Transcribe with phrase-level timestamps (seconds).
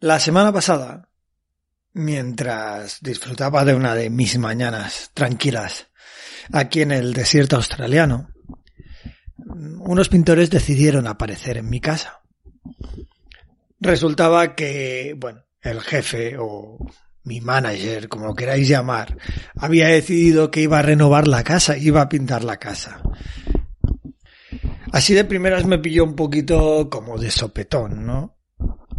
[0.00, 1.08] La semana pasada,
[1.92, 5.88] mientras disfrutaba de una de mis mañanas tranquilas
[6.52, 8.28] aquí en el desierto australiano,
[9.54, 12.20] unos pintores decidieron aparecer en mi casa.
[13.80, 16.78] Resultaba que, bueno, el jefe o
[17.24, 19.16] mi manager, como queráis llamar,
[19.56, 23.02] había decidido que iba a renovar la casa, iba a pintar la casa.
[24.92, 28.36] Así de primeras me pilló un poquito como de sopetón, ¿no?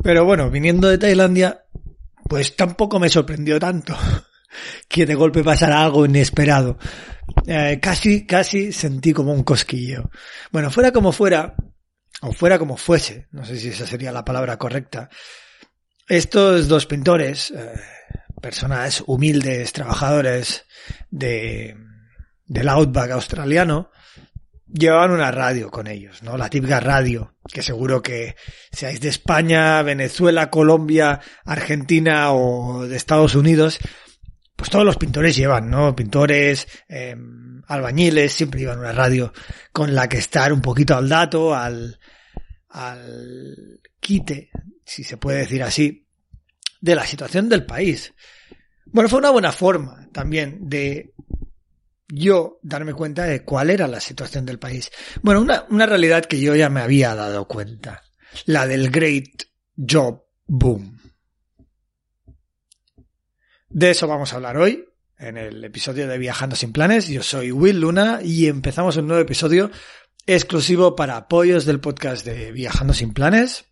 [0.02, 1.66] Pero bueno, viniendo de Tailandia,
[2.28, 3.96] pues tampoco me sorprendió tanto
[4.88, 6.78] que de golpe pasara algo inesperado.
[7.48, 10.10] Eh, casi, casi sentí como un cosquillo.
[10.52, 11.56] Bueno, fuera como fuera,
[12.22, 15.10] o fuera como fuese, no sé si esa sería la palabra correcta,
[16.08, 17.74] estos dos pintores, eh,
[18.42, 20.66] personas humildes, trabajadores
[21.10, 21.78] de,
[22.46, 23.90] del outback australiano,
[24.68, 26.36] llevaban una radio con ellos, ¿no?
[26.36, 28.36] La típica radio, que seguro que
[28.72, 33.80] seáis de España, Venezuela, Colombia, Argentina o de Estados Unidos,
[34.64, 35.94] pues todos los pintores llevan, ¿no?
[35.94, 37.14] Pintores, eh,
[37.68, 39.34] albañiles, siempre llevan una radio
[39.74, 42.00] con la que estar un poquito al dato, al,
[42.70, 44.52] al quite,
[44.86, 46.08] si se puede decir así,
[46.80, 48.14] de la situación del país.
[48.86, 51.14] Bueno, fue una buena forma también de
[52.08, 54.92] yo darme cuenta de cuál era la situación del país.
[55.22, 58.02] Bueno, una, una realidad que yo ya me había dado cuenta.
[58.46, 59.44] La del Great
[59.76, 61.03] Job Boom.
[63.74, 67.08] De eso vamos a hablar hoy, en el episodio de Viajando sin Planes.
[67.08, 69.72] Yo soy Will Luna y empezamos un nuevo episodio
[70.28, 73.66] exclusivo para apoyos del podcast de Viajando sin Planes,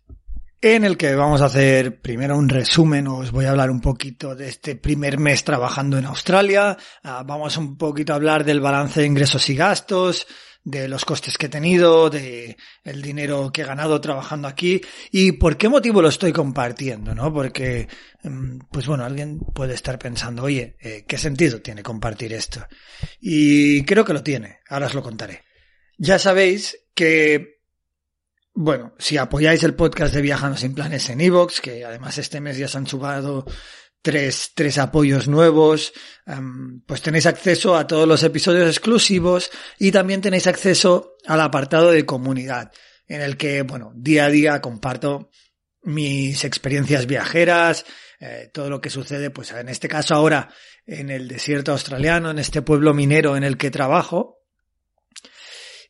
[0.60, 4.34] en el que vamos a hacer primero un resumen, os voy a hablar un poquito
[4.34, 9.02] de este primer mes trabajando en Australia, ah, vamos un poquito a hablar del balance
[9.02, 10.26] de ingresos y gastos,
[10.64, 14.80] de los costes que he tenido, de el dinero que he ganado trabajando aquí
[15.10, 17.32] y por qué motivo lo estoy compartiendo, ¿no?
[17.32, 17.88] Porque,
[18.22, 22.64] mm, pues bueno, alguien puede estar pensando, oye, eh, ¿qué sentido tiene compartir esto?
[23.20, 25.42] Y creo que lo tiene, ahora os lo contaré.
[25.98, 27.60] Ya sabéis que,
[28.54, 32.56] bueno, si apoyáis el podcast de Viajando sin Planes en Evox, que además este mes
[32.56, 33.46] ya se han subado
[34.02, 35.92] tres, tres apoyos nuevos,
[36.26, 41.90] um, pues tenéis acceso a todos los episodios exclusivos y también tenéis acceso al apartado
[41.92, 42.72] de comunidad,
[43.06, 45.30] en el que, bueno, día a día comparto
[45.82, 47.84] mis experiencias viajeras,
[48.20, 50.48] eh, todo lo que sucede, pues en este caso ahora
[50.86, 54.38] en el desierto australiano, en este pueblo minero en el que trabajo.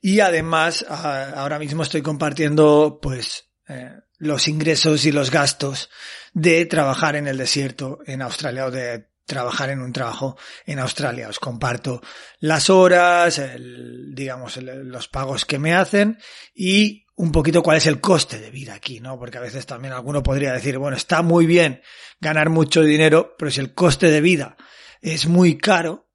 [0.00, 5.90] Y además, ahora mismo estoy compartiendo, pues, eh, los ingresos y los gastos
[6.32, 11.28] de trabajar en el desierto en Australia o de trabajar en un trabajo en Australia.
[11.28, 12.02] Os comparto
[12.38, 16.18] las horas, el, digamos, los pagos que me hacen
[16.54, 19.18] y un poquito cuál es el coste de vida aquí, ¿no?
[19.18, 21.82] Porque a veces también alguno podría decir, bueno, está muy bien
[22.20, 24.56] ganar mucho dinero, pero si el coste de vida
[25.00, 26.08] es muy caro,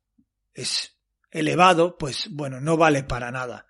[0.54, 0.98] es
[1.32, 3.68] elevado, pues bueno, no vale para nada.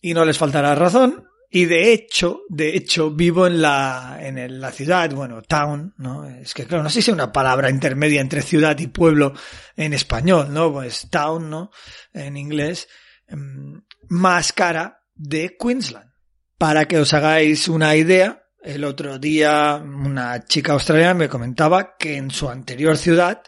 [0.00, 4.70] Y no les faltará razón, y de hecho, de hecho, vivo en la, en la
[4.70, 6.26] ciudad, bueno, town, ¿no?
[6.26, 9.32] Es que claro, no sé si es una palabra intermedia entre ciudad y pueblo
[9.74, 10.70] en español, ¿no?
[10.70, 11.70] Pues town, ¿no?
[12.12, 12.88] En inglés,
[13.28, 16.10] em, más cara de Queensland.
[16.58, 22.16] Para que os hagáis una idea, el otro día una chica australiana me comentaba que
[22.18, 23.42] en su anterior ciudad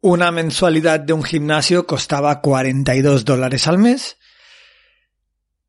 [0.00, 4.18] una mensualidad de un gimnasio costaba 42 dólares al mes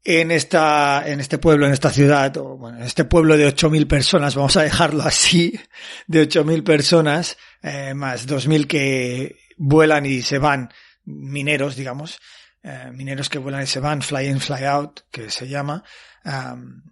[0.09, 3.87] en esta, en este pueblo, en esta ciudad, o bueno, en este pueblo de 8.000
[3.87, 5.59] personas, vamos a dejarlo así,
[6.07, 10.69] de 8.000 personas, eh, más 2.000 que vuelan y se van,
[11.03, 12.19] mineros, digamos,
[12.63, 15.83] eh, mineros que vuelan y se van, fly in, fly out, que se llama,
[16.23, 16.83] am,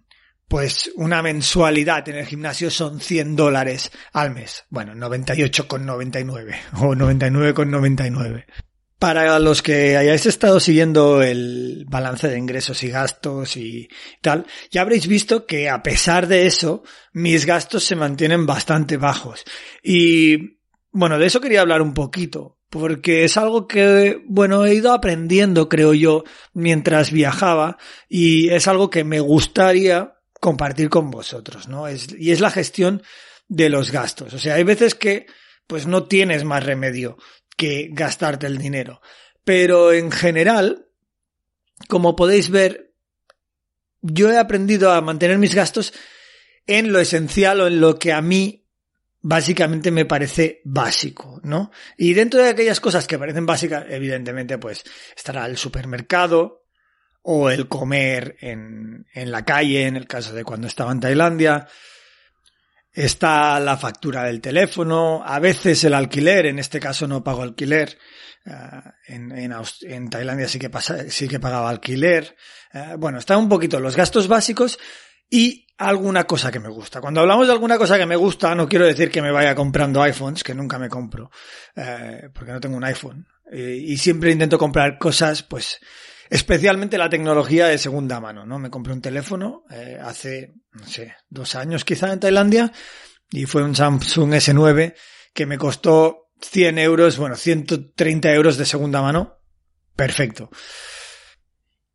[0.46, 4.66] pues una mensualidad en el gimnasio son 100 dólares al mes.
[4.68, 8.44] Bueno, 98,99 o 99,99.
[9.06, 13.88] Para los que hayáis estado siguiendo el balance de ingresos y gastos y
[14.20, 16.82] tal, ya habréis visto que a pesar de eso,
[17.12, 19.44] mis gastos se mantienen bastante bajos.
[19.80, 20.58] Y
[20.90, 25.68] bueno, de eso quería hablar un poquito, porque es algo que, bueno, he ido aprendiendo,
[25.68, 27.78] creo yo, mientras viajaba,
[28.08, 31.86] y es algo que me gustaría compartir con vosotros, ¿no?
[31.86, 33.04] Es, y es la gestión
[33.46, 34.34] de los gastos.
[34.34, 35.26] O sea, hay veces que,
[35.68, 37.16] pues no tienes más remedio
[37.56, 39.00] que gastarte el dinero.
[39.44, 40.88] Pero en general,
[41.88, 42.92] como podéis ver,
[44.02, 45.92] yo he aprendido a mantener mis gastos
[46.66, 48.66] en lo esencial o en lo que a mí
[49.20, 51.72] básicamente me parece básico, ¿no?
[51.96, 54.84] Y dentro de aquellas cosas que parecen básicas, evidentemente, pues
[55.16, 56.64] estará el supermercado
[57.22, 61.66] o el comer en, en la calle, en el caso de cuando estaba en Tailandia,
[62.96, 67.98] está la factura del teléfono, a veces el alquiler, en este caso no pago alquiler,
[68.46, 69.52] uh, en,
[69.82, 72.34] en, Tailandia sí que, pasa, sí que pagaba alquiler,
[72.72, 74.78] uh, bueno, está un poquito los gastos básicos
[75.28, 77.02] y alguna cosa que me gusta.
[77.02, 80.02] Cuando hablamos de alguna cosa que me gusta, no quiero decir que me vaya comprando
[80.02, 81.30] iPhones, que nunca me compro,
[81.76, 85.78] uh, porque no tengo un iPhone, y siempre intento comprar cosas, pues,
[86.30, 88.58] especialmente la tecnología de segunda mano, ¿no?
[88.58, 92.72] Me compré un teléfono eh, hace, no sé, dos años quizá en Tailandia
[93.30, 94.94] y fue un Samsung S9
[95.32, 99.38] que me costó 100 euros, bueno, 130 euros de segunda mano.
[99.94, 100.50] Perfecto.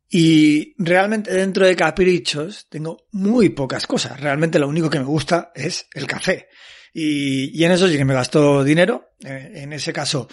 [0.08, 4.20] Y realmente dentro de caprichos tengo muy pocas cosas.
[4.20, 6.48] Realmente lo único que me gusta es el café.
[6.92, 9.14] Y, y en eso sí que me gasto dinero.
[9.24, 10.28] Eh, en ese caso,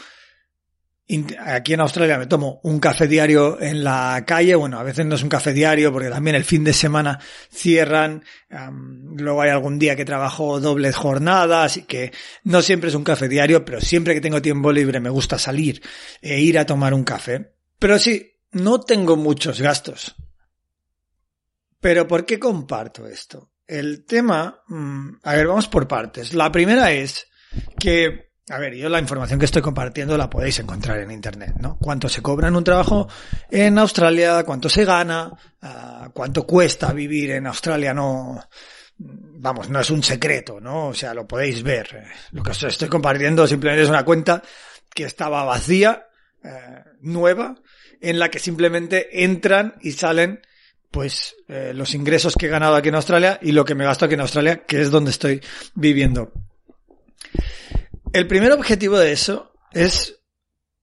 [1.39, 4.53] Aquí en Australia me tomo un café diario en la calle.
[4.53, 7.19] Bueno, a veces no es un café diario porque también el fin de semana
[7.51, 8.23] cierran.
[9.15, 12.11] Luego hay algún día que trabajo dobles jornadas y que
[12.43, 15.81] no siempre es un café diario, pero siempre que tengo tiempo libre me gusta salir
[16.21, 17.53] e ir a tomar un café.
[17.79, 20.15] Pero sí, no tengo muchos gastos.
[21.81, 23.53] Pero ¿por qué comparto esto?
[23.65, 26.35] El tema, mm, a ver, vamos por partes.
[26.35, 27.27] La primera es
[27.79, 31.77] que a ver, yo la información que estoy compartiendo la podéis encontrar en internet, ¿no?
[31.77, 33.07] Cuánto se cobra en un trabajo
[33.49, 35.31] en Australia, cuánto se gana,
[35.61, 38.39] uh, cuánto cuesta vivir en Australia, no,
[38.97, 40.87] vamos, no es un secreto, ¿no?
[40.87, 42.03] O sea, lo podéis ver.
[42.31, 44.41] Lo que os estoy compartiendo simplemente es una cuenta
[44.93, 46.07] que estaba vacía,
[46.43, 47.55] eh, nueva,
[48.01, 50.41] en la que simplemente entran y salen
[50.91, 54.05] pues eh, los ingresos que he ganado aquí en Australia y lo que me gasto
[54.05, 55.41] aquí en Australia, que es donde estoy
[55.75, 56.33] viviendo.
[58.11, 60.19] El primer objetivo de eso es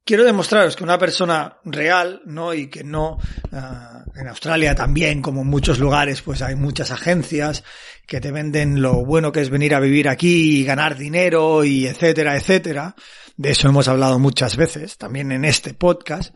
[0.05, 2.55] quiero demostraros que una persona real, ¿no?
[2.55, 3.19] Y que no,
[3.51, 7.65] uh, en Australia también, como en muchos lugares, pues hay muchas agencias
[8.07, 11.89] que te venden lo bueno que es venir a vivir aquí y ganar dinero y
[11.89, 12.95] etcétera, etcétera.
[13.37, 16.33] De eso hemos hablado muchas veces, también en este podcast.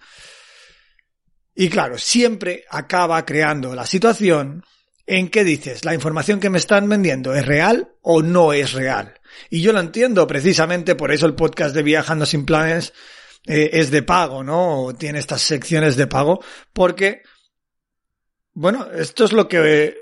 [1.54, 4.64] Y claro, siempre acaba creando la situación
[5.06, 9.19] en que dices, la información que me están vendiendo es real o no es real.
[9.48, 12.92] Y yo lo entiendo precisamente por eso el podcast de Viajando sin planes
[13.46, 14.84] eh, es de pago, ¿no?
[14.84, 16.42] O tiene estas secciones de pago,
[16.72, 17.22] porque,
[18.52, 19.96] bueno, esto es lo que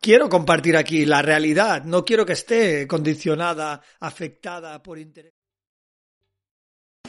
[0.00, 1.84] quiero compartir aquí, la realidad.
[1.84, 5.32] No quiero que esté condicionada, afectada por interés.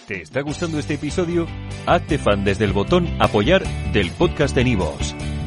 [0.07, 1.47] ¿Te está gustando este episodio?
[1.85, 3.63] Hazte fan desde el botón apoyar
[3.93, 5.15] del podcast de Nivos.